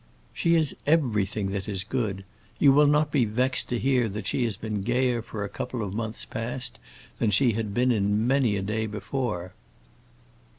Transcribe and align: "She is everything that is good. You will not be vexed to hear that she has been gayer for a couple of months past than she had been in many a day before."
"She 0.33 0.55
is 0.55 0.75
everything 0.87 1.51
that 1.51 1.69
is 1.69 1.83
good. 1.83 2.25
You 2.57 2.73
will 2.73 2.87
not 2.87 3.11
be 3.11 3.23
vexed 3.23 3.69
to 3.69 3.77
hear 3.77 4.09
that 4.09 4.25
she 4.25 4.45
has 4.45 4.57
been 4.57 4.81
gayer 4.81 5.21
for 5.21 5.43
a 5.43 5.47
couple 5.47 5.83
of 5.83 5.93
months 5.93 6.25
past 6.25 6.79
than 7.19 7.29
she 7.29 7.51
had 7.53 7.71
been 7.71 7.91
in 7.91 8.25
many 8.25 8.57
a 8.57 8.63
day 8.63 8.87
before." 8.87 9.53